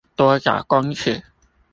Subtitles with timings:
[0.15, 1.21] 多少公尺